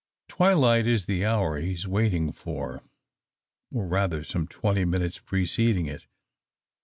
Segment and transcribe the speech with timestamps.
[0.27, 2.81] Twilight is the hour he is waiting for,
[3.71, 6.07] or rather some twenty minutes preceding it.